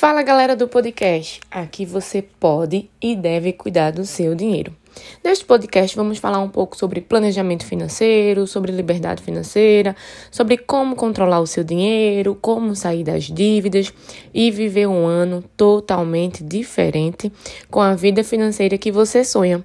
Fala 0.00 0.22
galera 0.22 0.56
do 0.56 0.66
podcast! 0.66 1.40
Aqui 1.50 1.84
você 1.84 2.22
pode 2.22 2.88
e 3.02 3.14
deve 3.14 3.52
cuidar 3.52 3.90
do 3.90 4.06
seu 4.06 4.34
dinheiro. 4.34 4.74
Neste 5.22 5.44
podcast 5.44 5.94
vamos 5.94 6.16
falar 6.16 6.38
um 6.38 6.48
pouco 6.48 6.74
sobre 6.74 7.02
planejamento 7.02 7.66
financeiro, 7.66 8.46
sobre 8.46 8.72
liberdade 8.72 9.22
financeira, 9.22 9.94
sobre 10.30 10.56
como 10.56 10.96
controlar 10.96 11.40
o 11.40 11.46
seu 11.46 11.62
dinheiro, 11.62 12.34
como 12.40 12.74
sair 12.74 13.04
das 13.04 13.24
dívidas 13.24 13.92
e 14.32 14.50
viver 14.50 14.86
um 14.86 15.04
ano 15.04 15.44
totalmente 15.54 16.42
diferente 16.42 17.30
com 17.70 17.82
a 17.82 17.94
vida 17.94 18.24
financeira 18.24 18.78
que 18.78 18.90
você 18.90 19.22
sonha. 19.22 19.62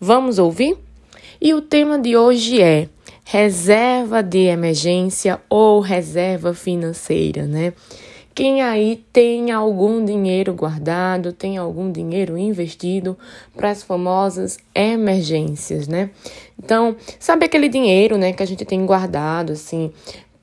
Vamos 0.00 0.40
ouvir? 0.40 0.76
E 1.40 1.54
o 1.54 1.62
tema 1.62 1.96
de 1.96 2.16
hoje 2.16 2.60
é 2.60 2.88
reserva 3.24 4.20
de 4.20 4.46
emergência 4.46 5.40
ou 5.48 5.78
reserva 5.78 6.52
financeira, 6.52 7.46
né? 7.46 7.72
Quem 8.36 8.60
aí 8.60 9.02
tem 9.14 9.50
algum 9.50 10.04
dinheiro 10.04 10.52
guardado, 10.52 11.32
tem 11.32 11.56
algum 11.56 11.90
dinheiro 11.90 12.36
investido 12.36 13.16
para 13.56 13.70
as 13.70 13.82
famosas 13.82 14.58
emergências, 14.74 15.88
né? 15.88 16.10
Então, 16.62 16.96
sabe 17.18 17.46
aquele 17.46 17.66
dinheiro, 17.66 18.18
né, 18.18 18.34
que 18.34 18.42
a 18.42 18.46
gente 18.46 18.62
tem 18.66 18.84
guardado 18.84 19.54
assim 19.54 19.90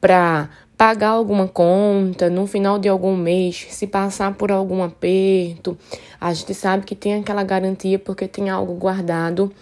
para 0.02 0.50
pagar 0.76 1.10
alguma 1.10 1.48
conta 1.48 2.32
no 2.32 2.48
final 2.48 2.80
de 2.80 2.90
algum 2.90 3.16
mês, 3.16 3.68
se 3.70 3.86
passar 3.86 4.34
por 4.34 4.52
algum 4.52 4.82
aperto, 4.82 5.78
a 6.20 6.34
gente 6.34 6.56
sabe 6.56 6.86
que 6.86 6.96
tem 6.96 7.14
aquela 7.14 7.44
garantia 7.44 8.00
porque 8.00 8.28
tem 8.28 8.50
algo 8.50 8.74
guardado 8.74 9.54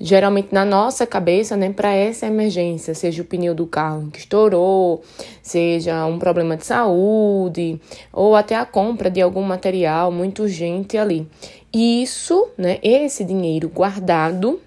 geralmente 0.00 0.48
na 0.52 0.64
nossa 0.64 1.06
cabeça, 1.06 1.56
né, 1.56 1.70
para 1.72 1.92
essa 1.92 2.26
emergência, 2.26 2.94
seja 2.94 3.22
o 3.22 3.24
pneu 3.24 3.54
do 3.54 3.66
carro 3.66 4.10
que 4.10 4.18
estourou, 4.18 5.02
seja 5.42 6.04
um 6.06 6.18
problema 6.18 6.56
de 6.56 6.66
saúde, 6.66 7.80
ou 8.12 8.34
até 8.34 8.56
a 8.56 8.64
compra 8.64 9.10
de 9.10 9.20
algum 9.20 9.42
material 9.42 10.10
muito 10.10 10.42
urgente 10.42 10.98
ali. 10.98 11.28
Isso, 11.72 12.48
né, 12.56 12.78
esse 12.82 13.24
dinheiro 13.24 13.68
guardado 13.68 14.60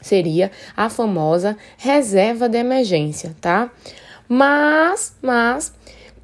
seria 0.00 0.50
a 0.76 0.88
famosa 0.88 1.56
reserva 1.76 2.48
de 2.48 2.58
emergência, 2.58 3.36
tá? 3.40 3.70
Mas, 4.28 5.14
mas 5.20 5.72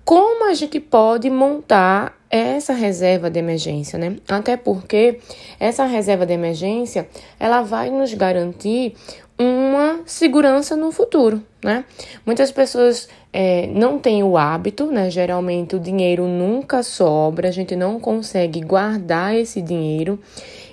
como 0.04 0.48
a 0.48 0.54
gente 0.54 0.78
pode 0.80 1.28
montar 1.28 2.16
essa 2.36 2.72
reserva 2.72 3.30
de 3.30 3.38
emergência, 3.38 3.98
né? 3.98 4.16
Até 4.28 4.56
porque 4.56 5.18
essa 5.58 5.84
reserva 5.84 6.26
de 6.26 6.32
emergência, 6.32 7.08
ela 7.38 7.62
vai 7.62 7.90
nos 7.90 8.12
garantir 8.14 8.94
uma 9.38 10.00
segurança 10.06 10.74
no 10.76 10.90
futuro, 10.90 11.42
né? 11.62 11.84
Muitas 12.24 12.50
pessoas 12.50 13.08
é, 13.32 13.66
não 13.66 13.98
têm 13.98 14.22
o 14.22 14.38
hábito, 14.38 14.86
né? 14.86 15.10
Geralmente 15.10 15.76
o 15.76 15.80
dinheiro 15.80 16.26
nunca 16.26 16.82
sobra, 16.82 17.48
a 17.48 17.52
gente 17.52 17.76
não 17.76 18.00
consegue 18.00 18.60
guardar 18.60 19.34
esse 19.34 19.60
dinheiro 19.60 20.18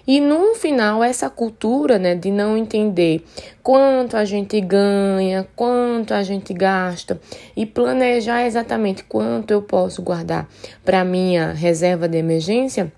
e 0.06 0.20
no 0.20 0.54
final, 0.56 1.04
essa 1.04 1.30
cultura 1.30 1.98
né, 1.98 2.14
de 2.14 2.30
não 2.30 2.58
entender 2.58 3.24
quanto 3.62 4.18
a 4.18 4.26
gente 4.26 4.60
ganha, 4.60 5.48
quanto 5.56 6.14
a 6.14 6.22
gente 6.24 6.54
gasta 6.54 7.20
e 7.56 7.66
planejar 7.66 8.46
exatamente 8.46 9.04
quanto 9.06 9.52
eu 9.52 9.62
posso 9.62 10.02
guardar 10.02 10.50
para 10.84 11.06
minha 11.06 11.54
reserva 11.54 12.08
de 12.08 12.18
emergência 12.18 12.92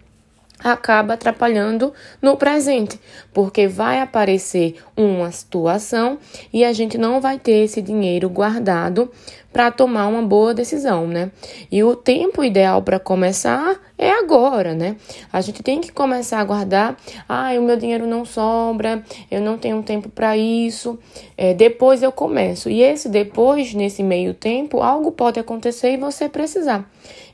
acaba 0.66 1.13
atrapalhando 1.13 1.94
no 2.19 2.35
presente, 2.35 2.99
porque 3.31 3.67
vai 3.67 3.99
aparecer 3.99 4.77
uma 4.97 5.31
situação 5.31 6.17
e 6.52 6.66
a 6.66 6.73
gente 6.73 6.97
não 6.97 7.21
vai 7.21 7.38
ter 7.38 7.63
esse 7.63 7.83
dinheiro 7.83 8.27
guardado 8.27 9.11
para 9.53 9.71
tomar 9.71 10.08
uma 10.08 10.21
boa 10.21 10.53
decisão, 10.53 11.08
né? 11.08 11.31
E 11.71 11.81
o 11.81 11.95
tempo 11.95 12.43
ideal 12.43 12.81
para 12.81 12.99
começar 12.99 13.80
é 13.97 14.11
agora, 14.11 14.73
né? 14.73 14.97
A 15.31 15.39
gente 15.39 15.63
tem 15.63 15.80
que 15.80 15.93
começar 15.93 16.39
a 16.39 16.43
guardar. 16.43 16.97
Ah, 17.30 17.52
o 17.58 17.61
meu 17.61 17.77
dinheiro 17.77 18.05
não 18.05 18.25
sobra, 18.25 19.02
eu 19.31 19.39
não 19.39 19.58
tenho 19.58 19.81
tempo 19.81 20.09
para 20.09 20.36
isso. 20.36 20.99
É, 21.37 21.54
depois 21.54 22.04
eu 22.04 22.11
começo. 22.11 22.70
E 22.70 22.81
esse 22.81 23.08
depois, 23.08 23.73
nesse 23.73 24.04
meio 24.04 24.33
tempo, 24.33 24.81
algo 24.81 25.11
pode 25.11 25.39
acontecer 25.39 25.93
e 25.93 25.98
você 25.98 26.27
precisar. 26.27 26.89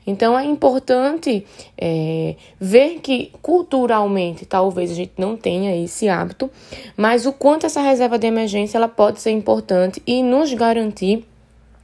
Então 0.06 0.38
é 0.38 0.44
importante 0.44 1.44
é, 1.78 2.36
ver 2.60 3.00
que 3.00 3.30
culturalmente 3.40 4.44
talvez 4.44 4.90
a 4.90 4.94
gente 4.94 5.12
não 5.16 5.36
tenha 5.36 5.76
esse 5.76 6.08
hábito, 6.08 6.50
mas 6.96 7.26
o 7.26 7.32
quanto 7.32 7.66
essa 7.66 7.80
reserva 7.80 8.18
de 8.18 8.26
emergência 8.26 8.78
ela 8.78 8.88
pode 8.88 9.20
ser 9.20 9.30
importante 9.30 10.02
e 10.06 10.22
nos 10.22 10.52
garantir 10.52 11.24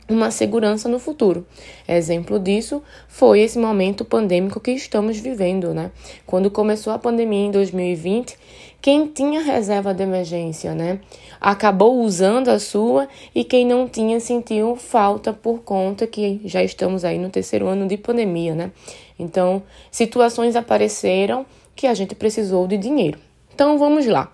uma 0.09 0.31
segurança 0.31 0.89
no 0.89 0.99
futuro. 0.99 1.47
Exemplo 1.87 2.39
disso 2.39 2.83
foi 3.07 3.41
esse 3.41 3.59
momento 3.59 4.05
pandêmico 4.05 4.59
que 4.59 4.71
estamos 4.71 5.19
vivendo, 5.19 5.75
né? 5.75 5.91
Quando 6.27 6.51
começou 6.51 6.93
a 6.93 6.99
pandemia 6.99 7.47
em 7.47 7.51
2020, 7.51 8.37
quem 8.81 9.07
tinha 9.07 9.43
reserva 9.43 9.93
de 9.93 10.05
emergência, 10.05 10.73
né, 10.73 11.01
acabou 11.41 12.01
usando 12.01 12.49
a 12.49 12.61
sua 12.61 13.09
e 13.35 13.43
quem 13.43 13.67
não 13.67 13.89
tinha 13.89 14.21
sentiu 14.21 14.77
falta 14.77 15.33
por 15.33 15.63
conta 15.63 16.07
que 16.07 16.41
já 16.45 16.63
estamos 16.63 17.05
aí 17.05 17.19
no 17.19 17.29
terceiro 17.29 17.67
ano 17.67 17.89
de 17.89 17.97
pandemia, 17.97 18.55
né? 18.55 18.71
Então, 19.19 19.63
situações 19.91 20.55
apareceram 20.55 21.45
que 21.75 21.87
a 21.87 21.95
gente 21.95 22.15
precisou 22.15 22.69
de 22.69 22.77
dinheiro. 22.77 23.19
Então 23.53 23.77
vamos 23.77 24.07
lá. 24.07 24.33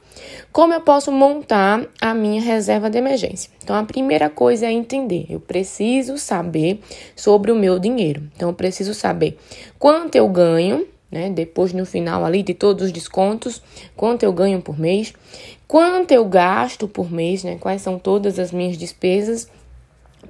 Como 0.54 0.72
eu 0.72 0.80
posso 0.80 1.10
montar 1.10 1.84
a 2.00 2.14
minha 2.14 2.40
reserva 2.40 2.88
de 2.88 2.96
emergência? 2.96 3.50
Então 3.60 3.74
a 3.74 3.82
primeira 3.82 4.30
coisa 4.30 4.66
é 4.66 4.70
entender. 4.70 5.26
Eu 5.28 5.40
preciso 5.40 6.16
saber 6.16 6.78
sobre 7.16 7.50
o 7.50 7.56
meu 7.56 7.76
dinheiro. 7.80 8.22
Então 8.36 8.50
eu 8.50 8.54
preciso 8.54 8.94
saber 8.94 9.36
quanto 9.80 10.14
eu 10.14 10.28
ganho, 10.28 10.86
né? 11.10 11.28
Depois 11.28 11.72
no 11.72 11.84
final 11.84 12.24
ali 12.24 12.40
de 12.40 12.54
todos 12.54 12.84
os 12.84 12.92
descontos, 12.92 13.60
quanto 13.96 14.22
eu 14.22 14.32
ganho 14.32 14.62
por 14.62 14.78
mês, 14.78 15.12
quanto 15.66 16.12
eu 16.12 16.24
gasto 16.24 16.86
por 16.86 17.10
mês, 17.10 17.42
né? 17.42 17.56
Quais 17.58 17.82
são 17.82 17.98
todas 17.98 18.38
as 18.38 18.52
minhas 18.52 18.78
despesas 18.78 19.50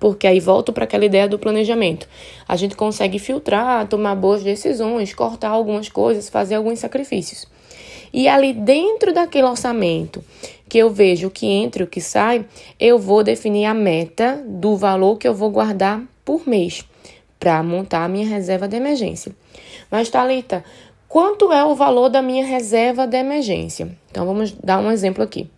porque 0.01 0.27
aí 0.27 0.41
volto 0.41 0.73
para 0.73 0.85
aquela 0.85 1.05
ideia 1.05 1.29
do 1.29 1.39
planejamento. 1.39 2.09
A 2.49 2.57
gente 2.57 2.75
consegue 2.75 3.19
filtrar, 3.19 3.87
tomar 3.89 4.15
boas 4.15 4.43
decisões, 4.43 5.13
cortar 5.13 5.51
algumas 5.51 5.91
coisas, 5.91 6.31
fazer 6.31 6.55
alguns 6.55 6.79
sacrifícios. 6.79 7.47
E 8.15 8.29
ali 8.29 8.53
dentro 8.53 9.13
daquele 9.13 9.49
orçamento 9.49 10.25
que 10.69 10.79
eu 10.79 10.89
vejo 10.89 11.27
o 11.27 11.31
que 11.33 11.47
entra 11.47 11.83
e 11.83 11.85
o 11.85 11.89
que 11.89 12.01
sai, 12.01 12.47
eu 12.79 12.97
vou 12.97 13.25
definir 13.25 13.65
a 13.65 13.75
meta 13.75 14.41
do 14.47 14.77
valor 14.77 15.19
que 15.19 15.27
eu 15.27 15.35
vou 15.35 15.51
guardar 15.51 16.01
por 16.25 16.49
mês 16.49 16.85
para 17.41 17.61
montar 17.61 18.05
a 18.05 18.09
minha 18.09 18.29
reserva 18.29 18.69
de 18.69 18.77
emergência. 18.77 19.35
Mas 19.91 20.09
Talita, 20.11 20.65
quanto 21.09 21.53
é 21.53 21.65
o 21.65 21.75
valor 21.75 22.09
da 22.09 22.23
minha 22.23 22.47
reserva 22.47 23.05
de 23.05 23.17
emergência? 23.17 23.89
Então 24.13 24.25
vamos 24.25 24.53
dar 24.53 24.79
um 24.79 24.93
exemplo 24.93 25.23
aqui. 25.23 25.51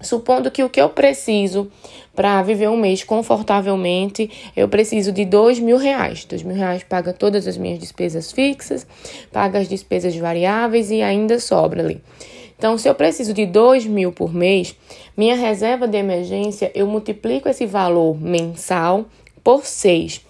Supondo 0.00 0.50
que 0.50 0.62
o 0.62 0.70
que 0.70 0.80
eu 0.80 0.88
preciso 0.88 1.70
para 2.14 2.40
viver 2.42 2.68
um 2.68 2.76
mês 2.76 3.02
confortavelmente, 3.02 4.30
eu 4.56 4.68
preciso 4.68 5.12
de 5.12 5.24
dois 5.24 5.58
mil 5.58 5.76
reais. 5.76 6.24
Dois 6.24 6.42
mil 6.42 6.56
reais 6.56 6.84
paga 6.84 7.12
todas 7.12 7.46
as 7.46 7.56
minhas 7.56 7.78
despesas 7.78 8.30
fixas, 8.30 8.86
paga 9.32 9.58
as 9.58 9.68
despesas 9.68 10.14
variáveis 10.16 10.90
e 10.90 11.02
ainda 11.02 11.38
sobra 11.40 11.82
ali. 11.82 12.00
Então, 12.56 12.76
se 12.76 12.88
eu 12.88 12.94
preciso 12.94 13.32
de 13.32 13.46
dois 13.46 13.86
mil 13.86 14.12
por 14.12 14.34
mês, 14.34 14.74
minha 15.16 15.36
reserva 15.36 15.86
de 15.86 15.96
emergência, 15.96 16.70
eu 16.74 16.86
multiplico 16.86 17.48
esse 17.48 17.66
valor 17.66 18.20
mensal 18.20 19.06
por 19.42 19.64
6. 19.64 20.20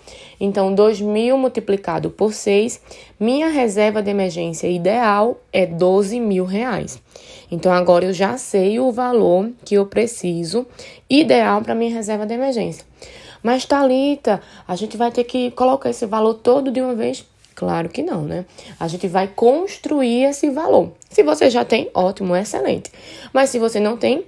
Então, 0.40 0.72
2 0.72 1.00
mil 1.00 1.36
multiplicado 1.36 2.10
por 2.10 2.32
6, 2.32 2.80
minha 3.18 3.48
reserva 3.48 4.00
de 4.00 4.10
emergência 4.10 4.68
ideal 4.68 5.40
é 5.52 5.66
12 5.66 6.20
mil 6.20 6.44
reais. 6.44 7.02
Então, 7.50 7.72
agora 7.72 8.04
eu 8.04 8.12
já 8.12 8.36
sei 8.36 8.78
o 8.78 8.92
valor 8.92 9.50
que 9.64 9.74
eu 9.74 9.86
preciso 9.86 10.66
ideal 11.08 11.62
para 11.62 11.74
minha 11.74 11.94
reserva 11.94 12.26
de 12.26 12.34
emergência. 12.34 12.84
Mas, 13.42 13.64
Thalita, 13.64 14.42
a 14.66 14.74
gente 14.76 14.96
vai 14.96 15.10
ter 15.10 15.24
que 15.24 15.50
colocar 15.52 15.90
esse 15.90 16.04
valor 16.06 16.34
todo 16.34 16.70
de 16.70 16.80
uma 16.80 16.94
vez? 16.94 17.24
Claro 17.54 17.88
que 17.88 18.02
não, 18.02 18.22
né? 18.22 18.44
A 18.78 18.86
gente 18.86 19.08
vai 19.08 19.26
construir 19.26 20.24
esse 20.24 20.48
valor. 20.50 20.92
Se 21.10 21.22
você 21.22 21.50
já 21.50 21.64
tem, 21.64 21.90
ótimo, 21.92 22.36
excelente. 22.36 22.90
Mas 23.32 23.50
se 23.50 23.58
você 23.58 23.80
não 23.80 23.96
tem, 23.96 24.24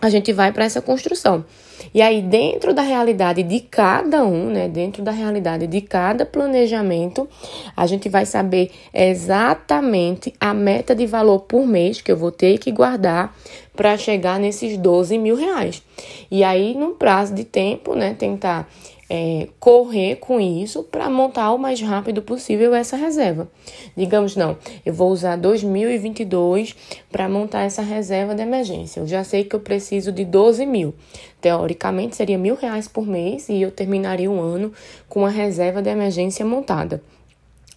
a 0.00 0.10
gente 0.10 0.32
vai 0.32 0.52
para 0.52 0.64
essa 0.64 0.82
construção. 0.82 1.44
E 1.92 2.02
aí, 2.02 2.22
dentro 2.22 2.74
da 2.74 2.82
realidade 2.82 3.42
de 3.42 3.60
cada 3.60 4.24
um, 4.24 4.46
né, 4.50 4.68
dentro 4.68 5.02
da 5.02 5.12
realidade 5.12 5.66
de 5.66 5.80
cada 5.80 6.26
planejamento, 6.26 7.28
a 7.76 7.86
gente 7.86 8.08
vai 8.08 8.26
saber 8.26 8.70
exatamente 8.92 10.32
a 10.40 10.52
meta 10.52 10.94
de 10.94 11.06
valor 11.06 11.40
por 11.40 11.66
mês 11.66 12.00
que 12.00 12.10
eu 12.10 12.16
vou 12.16 12.32
ter 12.32 12.58
que 12.58 12.72
guardar 12.72 13.36
para 13.76 13.96
chegar 13.96 14.38
nesses 14.38 14.76
12 14.76 15.18
mil 15.18 15.36
reais. 15.36 15.82
E 16.30 16.42
aí, 16.42 16.74
no 16.74 16.92
prazo 16.92 17.34
de 17.34 17.44
tempo, 17.44 17.94
né, 17.94 18.14
tentar 18.18 18.68
é, 19.08 19.48
correr 19.60 20.16
com 20.16 20.40
isso 20.40 20.82
para 20.82 21.10
montar 21.10 21.52
o 21.52 21.58
mais 21.58 21.80
rápido 21.80 22.22
possível 22.22 22.74
essa 22.74 22.96
reserva. 22.96 23.48
Digamos, 23.96 24.36
não, 24.36 24.56
eu 24.84 24.92
vou 24.92 25.10
usar 25.10 25.36
2022 25.36 26.74
para 27.10 27.28
montar 27.28 27.62
essa 27.62 27.82
reserva 27.82 28.34
de 28.34 28.42
emergência. 28.42 29.00
Eu 29.00 29.06
já 29.06 29.22
sei 29.24 29.44
que 29.44 29.54
eu 29.54 29.60
preciso 29.60 30.12
de 30.12 30.24
12 30.24 30.64
mil. 30.66 30.94
Teoricamente, 31.40 32.16
seria 32.16 32.38
mil 32.38 32.54
reais 32.54 32.88
por 32.88 33.06
mês 33.06 33.48
e 33.48 33.60
eu 33.60 33.70
terminaria 33.70 34.30
um 34.30 34.40
ano 34.40 34.72
com 35.08 35.20
uma 35.20 35.30
reserva 35.30 35.82
de 35.82 35.90
emergência 35.90 36.44
montada. 36.44 37.02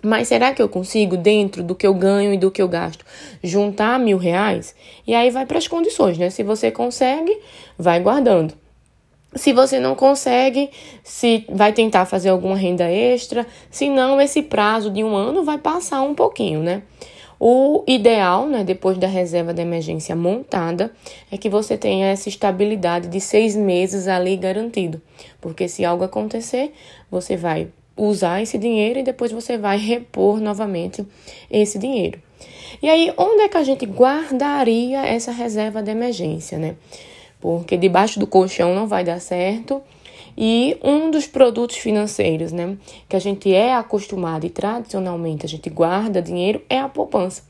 Mas 0.01 0.27
será 0.27 0.53
que 0.53 0.62
eu 0.62 0.69
consigo, 0.69 1.18
dentro 1.18 1.63
do 1.63 1.73
que 1.73 1.85
eu 1.85 1.94
ganho 1.94 2.31
e 2.31 2.38
do 2.38 2.51
que 2.51 2.62
eu 2.62 2.68
gasto, 2.68 3.03
juntar 3.44 4.00
mil 4.00 4.18
reais? 4.18 4.75
E 5.07 5.13
aí 5.15 5.31
vai 5.31 5.45
para 5.45 5.57
as 5.57 5.68
condições, 5.68 6.18
né? 6.18 6.30
Se 6.30 6.44
você 6.44 6.69
consegue, 6.69 7.35
vai 7.77 8.00
guardando. 8.00 8.53
Se 9.35 9.53
você 9.53 9.79
não 9.79 9.94
consegue, 9.94 10.69
se 11.03 11.45
vai 11.50 11.74
tentar 11.74 12.06
fazer 12.06 12.29
alguma 12.29 12.56
renda 12.56 12.89
extra, 12.89 13.45
se 13.69 13.89
não, 13.89 14.19
esse 14.19 14.41
prazo 14.41 14.89
de 14.89 15.03
um 15.03 15.15
ano 15.15 15.44
vai 15.44 15.57
passar 15.57 16.01
um 16.01 16.15
pouquinho, 16.15 16.62
né? 16.62 16.81
O 17.39 17.83
ideal, 17.85 18.47
né, 18.47 18.63
depois 18.63 18.97
da 18.97 19.06
reserva 19.06 19.53
de 19.53 19.62
emergência 19.62 20.15
montada, 20.15 20.91
é 21.31 21.38
que 21.38 21.50
você 21.50 21.77
tenha 21.77 22.07
essa 22.07 22.29
estabilidade 22.29 23.07
de 23.07 23.21
seis 23.21 23.56
meses 23.56 24.07
ali 24.07 24.35
garantido. 24.35 25.00
Porque 25.39 25.68
se 25.68 25.85
algo 25.85 26.03
acontecer, 26.03 26.73
você 27.12 27.38
vai 27.38 27.68
usar 27.95 28.41
esse 28.41 28.57
dinheiro 28.57 29.00
e 29.00 29.03
depois 29.03 29.31
você 29.31 29.56
vai 29.56 29.77
repor 29.77 30.39
novamente 30.39 31.06
esse 31.50 31.77
dinheiro. 31.77 32.19
E 32.81 32.89
aí, 32.89 33.13
onde 33.18 33.41
é 33.41 33.47
que 33.47 33.57
a 33.57 33.63
gente 33.63 33.85
guardaria 33.85 35.06
essa 35.06 35.31
reserva 35.31 35.81
de 35.81 35.91
emergência, 35.91 36.57
né? 36.57 36.75
Porque 37.39 37.77
debaixo 37.77 38.19
do 38.19 38.27
colchão 38.27 38.73
não 38.73 38.87
vai 38.87 39.03
dar 39.03 39.19
certo. 39.19 39.81
E 40.37 40.77
um 40.83 41.09
dos 41.09 41.25
produtos 41.25 41.77
financeiros, 41.77 42.51
né, 42.51 42.77
que 43.09 43.15
a 43.15 43.19
gente 43.19 43.51
é 43.51 43.73
acostumado 43.73 44.45
e 44.45 44.49
tradicionalmente 44.49 45.45
a 45.45 45.49
gente 45.49 45.67
guarda 45.67 46.21
dinheiro 46.21 46.61
é 46.69 46.79
a 46.79 46.87
poupança. 46.87 47.41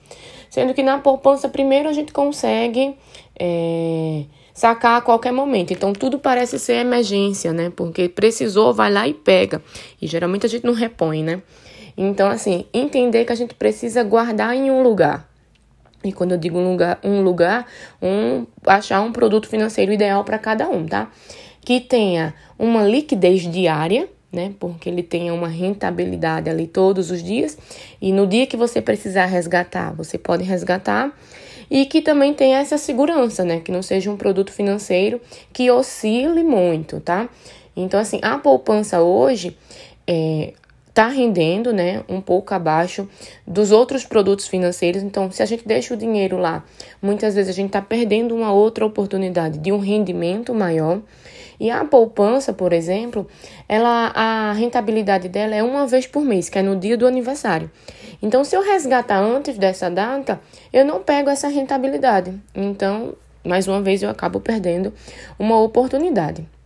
Sendo 0.50 0.74
que 0.74 0.82
na 0.82 0.98
poupança, 1.00 1.50
primeiro 1.50 1.90
a 1.90 1.94
gente 1.94 2.14
consegue 2.14 2.96
é, 3.38 4.24
sacar 4.54 4.98
a 4.98 5.02
qualquer 5.02 5.34
momento. 5.34 5.74
Então 5.74 5.92
tudo 5.92 6.18
parece 6.18 6.58
ser 6.58 6.76
emergência, 6.76 7.52
né? 7.52 7.70
Porque 7.76 8.08
precisou, 8.08 8.74
vai 8.74 8.90
lá 8.90 9.06
e 9.06 9.14
pega. 9.14 9.62
E 10.02 10.08
geralmente 10.08 10.46
a 10.46 10.50
gente 10.50 10.66
não 10.66 10.74
repõe, 10.74 11.24
né? 11.24 11.42
Então, 11.98 12.30
assim, 12.30 12.66
entender 12.72 13.26
que 13.26 13.32
a 13.32 13.36
gente 13.36 13.56
precisa 13.56 14.04
guardar 14.04 14.56
em 14.56 14.70
um 14.70 14.84
lugar. 14.84 15.27
E 16.08 16.12
quando 16.12 16.32
eu 16.32 16.38
digo 16.38 16.58
um 16.58 16.72
lugar, 16.72 17.00
um 17.04 17.22
lugar, 17.22 17.66
um 18.02 18.46
achar 18.66 19.02
um 19.02 19.12
produto 19.12 19.48
financeiro 19.48 19.92
ideal 19.92 20.24
para 20.24 20.38
cada 20.38 20.70
um, 20.70 20.86
tá? 20.86 21.12
Que 21.62 21.80
tenha 21.80 22.34
uma 22.58 22.84
liquidez 22.84 23.42
diária, 23.52 24.08
né? 24.32 24.54
Porque 24.60 24.90
ele 24.90 25.04
tenha 25.04 25.34
uma 25.34 25.48
rentabilidade 25.48 26.50
ali 26.50 26.68
todos 26.68 27.12
os 27.12 27.24
dias 27.24 27.58
e 28.02 28.12
no 28.12 28.26
dia 28.28 28.46
que 28.48 28.58
você 28.58 28.82
precisar 28.82 29.26
resgatar, 29.26 29.94
você 29.94 30.18
pode 30.18 30.44
resgatar 30.44 31.14
e 31.70 31.86
que 31.86 32.02
também 32.02 32.34
tenha 32.34 32.60
essa 32.60 32.78
segurança, 32.78 33.44
né? 33.44 33.60
Que 33.60 33.72
não 33.72 33.82
seja 33.82 34.10
um 34.10 34.18
produto 34.18 34.52
financeiro 34.52 35.22
que 35.52 35.70
oscile 35.70 36.44
muito, 36.44 37.00
tá? 37.00 37.30
Então, 37.76 38.00
assim, 38.00 38.20
a 38.24 38.38
poupança 38.38 39.02
hoje, 39.02 39.56
é, 40.08 40.54
está 40.98 41.10
rendendo, 41.10 41.72
né, 41.72 42.04
um 42.10 42.20
pouco 42.20 42.56
abaixo 42.56 43.08
dos 43.46 43.72
outros 43.72 44.04
produtos 44.04 44.48
financeiros. 44.48 45.04
Então, 45.04 45.30
se 45.30 45.44
a 45.44 45.46
gente 45.46 45.68
deixa 45.68 45.94
o 45.94 45.98
dinheiro 45.98 46.40
lá, 46.40 46.64
muitas 47.00 47.36
vezes 47.36 47.52
a 47.52 47.54
gente 47.54 47.68
está 47.68 47.84
perdendo 47.84 48.36
uma 48.36 48.52
outra 48.52 48.84
oportunidade 48.84 49.60
de 49.60 49.72
um 49.72 49.78
rendimento 49.78 50.56
maior. 50.56 51.00
E 51.60 51.70
a 51.70 51.86
poupança, 51.86 52.52
por 52.52 52.74
exemplo, 52.74 53.28
ela 53.70 54.12
a 54.16 54.54
rentabilidade 54.54 55.30
dela 55.30 55.56
é 55.56 55.62
uma 55.62 55.86
vez 55.86 56.08
por 56.08 56.24
mês, 56.24 56.50
que 56.50 56.58
é 56.58 56.64
no 56.64 56.76
dia 56.76 56.98
do 56.98 57.06
aniversário. 57.06 57.70
Então, 58.20 58.44
se 58.44 58.56
eu 58.56 58.64
resgatar 58.64 59.20
antes 59.20 59.56
dessa 59.56 59.92
data, 59.92 60.42
eu 60.74 60.84
não 60.84 61.04
pego 61.04 61.30
essa 61.30 61.48
rentabilidade. 61.48 62.34
Então, 62.56 63.14
mais 63.44 63.68
uma 63.68 63.82
vez 63.82 64.02
eu 64.02 64.10
acabo 64.10 64.40
perdendo 64.40 64.92
uma 65.38 65.60
oportunidade. 65.60 66.57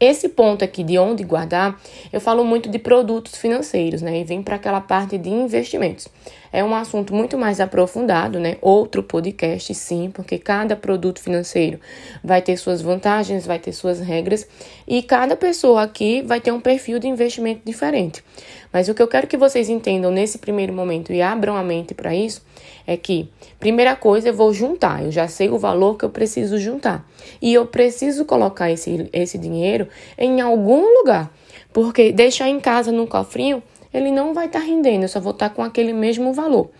Esse 0.00 0.28
ponto 0.28 0.64
aqui 0.64 0.84
de 0.84 0.96
onde 0.96 1.24
guardar, 1.24 1.80
eu 2.12 2.20
falo 2.20 2.44
muito 2.44 2.68
de 2.68 2.78
produtos 2.78 3.36
financeiros, 3.36 4.00
né? 4.00 4.20
E 4.20 4.24
vem 4.24 4.42
para 4.42 4.54
aquela 4.54 4.80
parte 4.80 5.18
de 5.18 5.28
investimentos. 5.28 6.06
É 6.52 6.64
um 6.64 6.74
assunto 6.74 7.14
muito 7.14 7.36
mais 7.36 7.60
aprofundado, 7.60 8.38
né? 8.38 8.56
Outro 8.60 9.02
podcast, 9.02 9.74
sim, 9.74 10.10
porque 10.12 10.38
cada 10.38 10.74
produto 10.74 11.20
financeiro 11.20 11.78
vai 12.22 12.40
ter 12.40 12.56
suas 12.56 12.80
vantagens, 12.80 13.46
vai 13.46 13.58
ter 13.58 13.72
suas 13.72 14.00
regras 14.00 14.46
e 14.86 15.02
cada 15.02 15.36
pessoa 15.36 15.82
aqui 15.82 16.22
vai 16.22 16.40
ter 16.40 16.52
um 16.52 16.60
perfil 16.60 16.98
de 16.98 17.06
investimento 17.06 17.60
diferente. 17.64 18.24
Mas 18.72 18.88
o 18.88 18.94
que 18.94 19.02
eu 19.02 19.08
quero 19.08 19.26
que 19.26 19.36
vocês 19.36 19.68
entendam 19.68 20.10
nesse 20.10 20.38
primeiro 20.38 20.72
momento 20.72 21.12
e 21.12 21.22
abram 21.22 21.56
a 21.56 21.62
mente 21.62 21.94
para 21.94 22.14
isso 22.14 22.42
é 22.86 22.96
que, 22.96 23.28
primeira 23.58 23.94
coisa, 23.94 24.28
eu 24.28 24.34
vou 24.34 24.52
juntar. 24.52 25.04
Eu 25.04 25.12
já 25.12 25.28
sei 25.28 25.50
o 25.50 25.58
valor 25.58 25.96
que 25.96 26.04
eu 26.04 26.10
preciso 26.10 26.58
juntar. 26.58 27.06
E 27.40 27.52
eu 27.52 27.66
preciso 27.66 28.24
colocar 28.24 28.70
esse, 28.70 29.08
esse 29.12 29.36
dinheiro 29.36 29.88
em 30.16 30.40
algum 30.40 30.82
lugar. 30.98 31.30
Porque 31.72 32.12
deixar 32.12 32.48
em 32.48 32.58
casa 32.58 32.90
no 32.90 33.06
cofrinho, 33.06 33.62
ele 33.92 34.10
não 34.10 34.34
vai 34.34 34.46
estar 34.46 34.60
tá 34.60 34.64
rendendo, 34.64 35.02
eu 35.02 35.08
só 35.08 35.20
vou 35.20 35.32
estar 35.32 35.48
tá 35.48 35.54
com 35.54 35.62
aquele 35.62 35.92
mesmo 35.92 36.32
valor. 36.32 36.70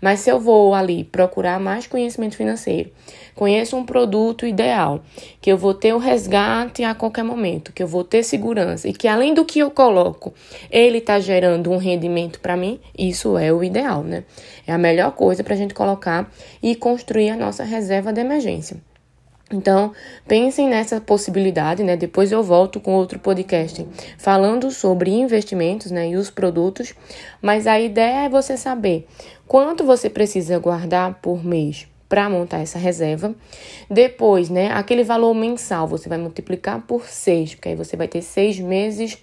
Mas 0.00 0.20
se 0.20 0.30
eu 0.30 0.38
vou 0.38 0.74
ali 0.74 1.04
procurar 1.04 1.58
mais 1.58 1.86
conhecimento 1.86 2.36
financeiro, 2.36 2.90
conheço 3.34 3.76
um 3.76 3.84
produto 3.84 4.46
ideal, 4.46 5.02
que 5.40 5.50
eu 5.50 5.56
vou 5.56 5.74
ter 5.74 5.92
o 5.92 5.98
resgate 5.98 6.84
a 6.84 6.94
qualquer 6.94 7.24
momento, 7.24 7.72
que 7.72 7.82
eu 7.82 7.86
vou 7.86 8.04
ter 8.04 8.22
segurança 8.22 8.88
e 8.88 8.92
que 8.92 9.08
além 9.08 9.34
do 9.34 9.44
que 9.44 9.58
eu 9.58 9.70
coloco, 9.70 10.32
ele 10.70 10.98
está 10.98 11.18
gerando 11.18 11.70
um 11.70 11.76
rendimento 11.76 12.40
para 12.40 12.56
mim, 12.56 12.80
isso 12.96 13.36
é 13.36 13.52
o 13.52 13.62
ideal, 13.62 14.02
né? 14.02 14.24
É 14.66 14.72
a 14.72 14.78
melhor 14.78 15.12
coisa 15.12 15.42
para 15.42 15.54
a 15.54 15.56
gente 15.56 15.74
colocar 15.74 16.30
e 16.62 16.74
construir 16.74 17.30
a 17.30 17.36
nossa 17.36 17.64
reserva 17.64 18.12
de 18.12 18.20
emergência. 18.20 18.87
Então, 19.50 19.92
pensem 20.26 20.68
nessa 20.68 21.00
possibilidade, 21.00 21.82
né? 21.82 21.96
Depois 21.96 22.30
eu 22.30 22.42
volto 22.42 22.78
com 22.80 22.92
outro 22.92 23.18
podcast 23.18 23.86
falando 24.18 24.70
sobre 24.70 25.10
investimentos, 25.10 25.90
né, 25.90 26.10
e 26.10 26.16
os 26.16 26.30
produtos, 26.30 26.94
mas 27.40 27.66
a 27.66 27.80
ideia 27.80 28.24
é 28.26 28.28
você 28.28 28.56
saber 28.56 29.06
quanto 29.46 29.84
você 29.84 30.10
precisa 30.10 30.58
guardar 30.58 31.14
por 31.22 31.42
mês 31.42 31.88
para 32.08 32.28
montar 32.28 32.60
essa 32.60 32.78
reserva. 32.78 33.34
Depois, 33.90 34.48
né, 34.48 34.70
aquele 34.72 35.04
valor 35.04 35.34
mensal 35.34 35.86
você 35.86 36.08
vai 36.08 36.18
multiplicar 36.18 36.80
por 36.86 37.06
seis, 37.06 37.54
porque 37.54 37.68
aí 37.68 37.76
você 37.76 37.96
vai 37.96 38.08
ter 38.08 38.22
seis 38.22 38.58
meses 38.58 39.18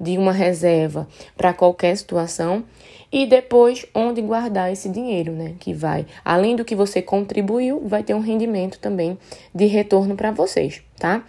de 0.00 0.16
uma 0.16 0.32
reserva 0.32 1.06
para 1.36 1.52
qualquer 1.52 1.96
situação. 1.96 2.64
E 3.12 3.26
depois, 3.26 3.84
onde 3.92 4.22
guardar 4.22 4.72
esse 4.72 4.88
dinheiro, 4.88 5.32
né? 5.32 5.54
Que 5.58 5.74
vai, 5.74 6.06
além 6.24 6.54
do 6.54 6.64
que 6.64 6.76
você 6.76 7.02
contribuiu, 7.02 7.82
vai 7.84 8.04
ter 8.04 8.14
um 8.14 8.20
rendimento 8.20 8.78
também 8.78 9.18
de 9.52 9.66
retorno 9.66 10.14
para 10.14 10.30
vocês, 10.30 10.80
tá? 11.00 11.24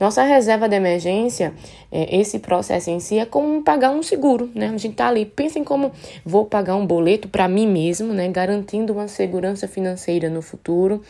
Nossa 0.00 0.24
reserva 0.24 0.68
de 0.68 0.74
emergência, 0.74 1.54
é, 1.90 2.18
esse 2.18 2.40
processo 2.40 2.90
em 2.90 2.98
si 2.98 3.18
é 3.18 3.24
como 3.24 3.62
pagar 3.62 3.90
um 3.92 4.02
seguro, 4.02 4.50
né? 4.52 4.66
A 4.66 4.76
gente 4.76 4.96
tá 4.96 5.06
ali, 5.06 5.24
pensem 5.24 5.62
como 5.62 5.92
vou 6.26 6.44
pagar 6.44 6.74
um 6.74 6.84
boleto 6.84 7.28
para 7.28 7.46
mim 7.46 7.68
mesmo, 7.68 8.12
né? 8.12 8.28
Garantindo 8.28 8.92
uma 8.92 9.06
segurança 9.06 9.68
financeira 9.68 10.28
no 10.28 10.42
futuro. 10.42 11.00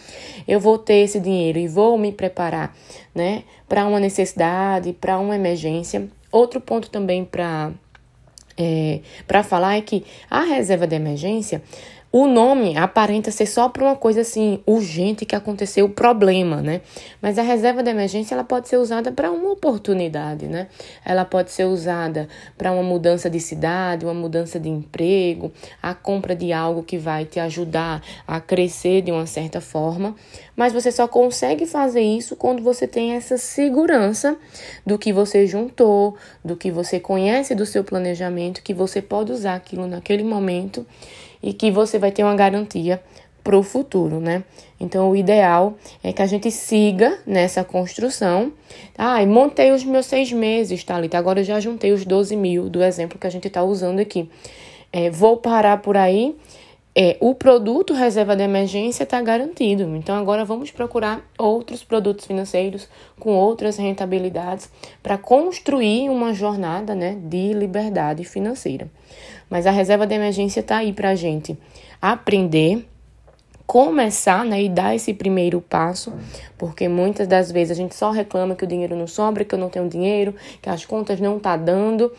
Eu 0.47 0.61
vou 0.61 0.77
ter 0.77 0.97
esse 0.97 1.19
dinheiro 1.19 1.59
e 1.59 1.67
vou 1.67 1.97
me 1.97 2.13
preparar, 2.13 2.77
né? 3.15 3.45
Para 3.67 3.87
uma 3.87 3.99
necessidade, 3.99 4.93
para 4.93 5.19
uma 5.19 5.35
emergência. 5.35 6.07
Outro 6.31 6.61
ponto 6.61 6.91
também 6.91 7.25
para 7.25 7.73
é, 8.59 9.01
para 9.27 9.43
falar 9.43 9.77
é 9.77 9.81
que 9.81 10.05
a 10.31 10.43
reserva 10.43 10.87
de 10.87 10.95
emergência 10.95 11.63
o 12.13 12.27
nome 12.27 12.77
aparenta 12.77 13.31
ser 13.31 13.47
só 13.47 13.71
para 13.71 13.83
uma 13.83 13.97
coisa 13.97 14.21
assim 14.21 14.63
urgente 14.67 15.25
que 15.25 15.35
aconteceu, 15.35 15.87
o 15.87 15.89
problema, 15.89 16.61
né? 16.61 16.83
Mas 17.23 17.39
a 17.39 17.43
reserva 17.43 17.83
de 17.83 17.89
emergência 17.89 18.35
ela 18.35 18.45
pode 18.45 18.69
ser 18.69 18.77
usada 18.77 19.11
para 19.11 19.31
uma 19.31 19.51
oportunidade, 19.51 20.47
né? 20.47 20.69
Ela 21.07 21.25
pode 21.25 21.51
ser 21.51 21.65
usada 21.65 22.29
para 22.59 22.71
uma 22.71 22.83
mudança 22.83 23.31
de 23.31 23.41
cidade, 23.41 24.05
uma 24.05 24.13
mudança 24.13 24.61
de 24.61 24.69
emprego, 24.69 25.51
a 25.83 25.95
compra 25.95 26.37
de 26.37 26.53
algo 26.53 26.83
que 26.83 26.99
vai 26.99 27.25
te 27.25 27.41
ajudar 27.41 28.03
a 28.27 28.39
crescer 28.39 29.01
de 29.01 29.11
uma 29.11 29.25
certa 29.25 29.63
forma. 29.63 30.15
Mas 30.55 30.75
você 30.75 30.93
só 30.93 31.09
consegue 31.09 31.65
fazer 31.65 32.03
isso 32.03 32.37
quando 32.37 32.63
você 32.63 32.87
tem 32.87 33.13
essa 33.13 33.39
segurança 33.39 34.37
do 34.85 34.99
que 34.99 35.15
você 35.15 35.47
juntou, 35.47 36.15
do 36.45 36.57
que 36.57 36.71
você 36.71 37.01
conhece 37.01 37.55
do 37.55 37.65
seu 37.65 37.83
planejamento, 37.83 38.63
que 38.63 38.75
você 38.75 39.01
pode 39.01 39.33
usar 39.33 39.55
aquilo 39.55 39.87
naquele 39.87 40.23
momento 40.23 40.87
e 41.43 41.53
que 41.53 41.71
você 41.71 41.99
vai 42.03 42.11
ter 42.13 42.23
uma 42.23 42.35
garantia 42.35 43.03
para 43.43 43.57
o 43.57 43.63
futuro, 43.63 44.21
né? 44.21 44.45
Então, 44.79 45.11
o 45.11 45.17
ideal 45.17 45.75
é 46.03 46.13
que 46.13 46.21
a 46.21 46.27
gente 46.27 46.51
siga 46.51 47.19
nessa 47.27 47.65
construção. 47.65 48.53
Ah, 48.99 49.25
montei 49.25 49.73
os 49.73 49.85
meus 49.85 50.07
seis 50.07 50.33
meses, 50.33 50.85
Thalita. 50.85 51.17
Agora 51.17 51.41
eu 51.41 51.45
já 51.45 51.59
juntei 51.61 51.93
os 51.93 52.05
12 52.05 52.37
mil 52.37 52.69
do 52.69 52.83
exemplo 52.83 53.19
que 53.19 53.27
a 53.27 53.31
gente 53.31 53.47
está 53.47 53.63
usando 53.63 54.01
aqui. 54.01 54.29
É, 54.93 55.09
vou 55.09 55.37
parar 55.37 55.79
por 55.79 55.97
aí. 55.97 56.37
É, 56.95 57.17
o 57.21 57.35
produto 57.35 57.95
reserva 57.95 58.37
de 58.37 58.43
emergência 58.43 59.05
está 59.05 59.21
garantido. 59.23 59.85
Então, 59.97 60.15
agora 60.15 60.45
vamos 60.45 60.71
procurar 60.71 61.23
outros 61.39 61.83
produtos 61.83 62.27
financeiros 62.27 62.87
com 63.19 63.31
outras 63.31 63.79
rentabilidades 63.79 64.69
para 65.03 65.17
construir 65.17 66.11
uma 66.11 66.35
jornada 66.35 66.95
né, 66.95 67.17
de 67.19 67.55
liberdade 67.55 68.25
financeira. 68.25 68.91
Mas 69.49 69.67
a 69.67 69.71
reserva 69.71 70.07
de 70.07 70.15
emergência 70.15 70.61
está 70.61 70.79
aí 70.79 70.93
para 70.93 71.11
a 71.11 71.15
gente 71.15 71.57
aprender, 72.01 72.87
começar 73.67 74.45
né, 74.45 74.63
e 74.63 74.69
dar 74.69 74.95
esse 74.95 75.15
primeiro 75.15 75.63
passo, 75.63 76.13
porque 76.59 76.89
muitas 76.89 77.27
das 77.27 77.51
vezes 77.51 77.71
a 77.71 77.81
gente 77.81 77.95
só 77.95 78.11
reclama 78.11 78.55
que 78.55 78.65
o 78.65 78.67
dinheiro 78.67 78.95
não 78.95 79.07
sobra, 79.07 79.47
que 79.47 79.55
eu 79.55 79.59
não 79.59 79.71
tenho 79.71 79.89
dinheiro, 79.89 80.35
que 80.61 80.69
as 80.69 80.85
contas 80.85 81.19
não 81.21 81.39
tá 81.39 81.57
dando. 81.57 82.13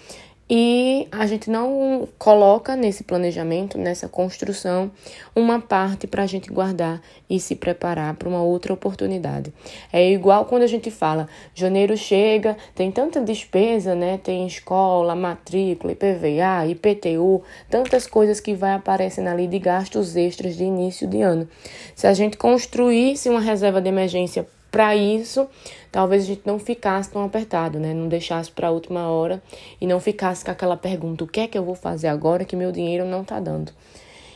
E 0.50 1.08
a 1.12 1.26
gente 1.26 1.50
não 1.50 2.08
coloca 2.18 2.76
nesse 2.76 3.04
planejamento, 3.04 3.78
nessa 3.78 4.10
construção, 4.10 4.92
uma 5.34 5.60
parte 5.60 6.06
para 6.06 6.24
a 6.24 6.28
gente 6.28 6.52
guardar 6.52 7.02
e 7.30 7.40
se 7.40 7.56
preparar 7.56 8.14
para 8.16 8.28
uma 8.28 8.44
outra 8.44 8.74
oportunidade. 8.74 9.54
É 9.92 10.12
igual 10.12 10.46
quando 10.46 10.64
a 10.64 10.68
gente 10.68 10.92
fala, 10.92 11.30
janeiro 11.56 11.96
chega, 11.96 12.58
tem 12.76 12.92
tanta 12.92 13.22
despesa, 13.22 13.96
né? 13.96 14.20
Tem 14.22 14.46
escola, 14.46 15.16
matrícula, 15.16 15.94
IPVA, 15.94 16.68
IPTU, 16.68 17.42
tantas 17.70 18.06
coisas 18.06 18.40
que 18.40 18.54
vai 18.54 18.74
aparecendo 18.74 19.28
ali 19.30 19.48
de 19.48 19.60
gastos 19.60 20.16
extras 20.16 20.58
de 20.58 20.66
início 20.66 21.08
de 21.08 21.22
ano. 21.22 21.48
Se 21.96 22.06
a 22.06 22.14
gente 22.14 22.38
construísse 22.38 23.30
uma 23.30 23.40
reserva 23.40 23.82
de 23.82 23.88
emergência 23.88 24.46
para 24.74 24.96
isso, 24.96 25.48
talvez 25.92 26.24
a 26.24 26.26
gente 26.26 26.42
não 26.48 26.58
ficasse 26.58 27.12
tão 27.12 27.24
apertado, 27.24 27.80
né? 27.80 27.94
Não 27.94 28.08
deixasse 28.08 28.50
para 28.50 28.70
a 28.70 28.72
última 28.72 29.08
hora 29.08 29.40
e 29.80 29.86
não 29.86 30.00
ficasse 30.00 30.44
com 30.44 30.50
aquela 30.50 30.76
pergunta: 30.76 31.24
o 31.24 31.28
que 31.28 31.42
é 31.42 31.48
que 31.48 31.56
eu 31.56 31.64
vou 31.64 31.76
fazer 31.76 32.08
agora 32.08 32.44
que 32.44 32.56
meu 32.56 32.72
dinheiro 32.72 33.06
não 33.06 33.22
está 33.22 33.40
dando? 33.40 33.72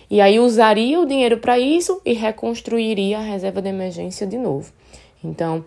E 0.07 0.21
aí 0.21 0.39
usaria 0.39 0.99
o 0.99 1.07
dinheiro 1.07 1.39
para 1.39 1.57
isso 1.57 1.99
e 2.05 2.13
reconstruiria 2.13 3.17
a 3.17 3.21
reserva 3.21 3.63
de 3.63 3.69
emergência 3.69 4.27
de 4.27 4.37
novo. 4.37 4.71
Então, 5.23 5.65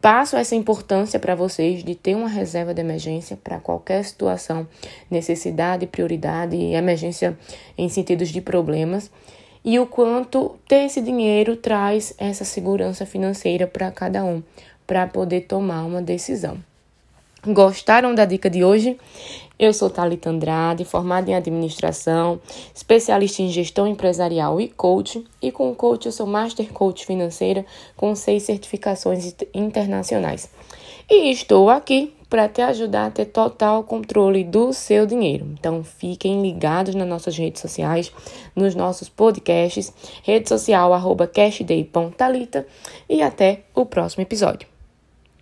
passo 0.00 0.34
essa 0.34 0.56
importância 0.56 1.20
para 1.20 1.34
vocês 1.34 1.84
de 1.84 1.94
ter 1.94 2.14
uma 2.14 2.28
reserva 2.28 2.72
de 2.72 2.80
emergência 2.80 3.36
para 3.36 3.60
qualquer 3.60 4.02
situação, 4.02 4.66
necessidade, 5.10 5.86
prioridade 5.86 6.56
e 6.56 6.74
emergência 6.74 7.38
em 7.76 7.90
sentidos 7.90 8.30
de 8.30 8.40
problemas 8.40 9.10
e 9.66 9.80
o 9.80 9.86
quanto 9.86 10.54
ter 10.68 10.84
esse 10.84 11.00
dinheiro 11.00 11.56
traz 11.56 12.14
essa 12.18 12.44
segurança 12.44 13.04
financeira 13.04 13.66
para 13.66 13.90
cada 13.90 14.24
um, 14.24 14.40
para 14.86 15.08
poder 15.08 15.40
tomar 15.42 15.82
uma 15.82 16.00
decisão. 16.00 16.56
Gostaram 17.44 18.14
da 18.14 18.24
dica 18.24 18.48
de 18.48 18.64
hoje? 18.64 18.96
Eu 19.58 19.72
sou 19.72 19.90
Thalita 19.90 20.30
Andrade, 20.30 20.84
formada 20.84 21.30
em 21.30 21.34
administração, 21.34 22.40
especialista 22.72 23.42
em 23.42 23.48
gestão 23.48 23.88
empresarial 23.88 24.60
e 24.60 24.68
coach. 24.68 25.24
E 25.42 25.50
com 25.50 25.74
coach 25.74 26.06
eu 26.06 26.12
sou 26.12 26.26
Master 26.26 26.72
Coach 26.72 27.04
Financeira 27.04 27.64
com 27.96 28.14
seis 28.14 28.44
certificações 28.44 29.34
internacionais. 29.52 30.48
E 31.10 31.30
estou 31.30 31.70
aqui 31.70 32.15
para 32.28 32.48
te 32.48 32.60
ajudar 32.60 33.06
a 33.06 33.10
ter 33.10 33.26
total 33.26 33.84
controle 33.84 34.44
do 34.44 34.72
seu 34.72 35.06
dinheiro. 35.06 35.46
Então 35.58 35.82
fiquem 35.82 36.42
ligados 36.42 36.94
nas 36.94 37.08
nossas 37.08 37.36
redes 37.36 37.60
sociais, 37.60 38.12
nos 38.54 38.74
nossos 38.74 39.08
podcasts, 39.08 39.92
rede 40.22 40.48
social 40.48 40.92
arroba 40.92 41.26
cashday.talita 41.26 42.66
e 43.08 43.22
até 43.22 43.64
o 43.74 43.86
próximo 43.86 44.22
episódio. 44.22 44.75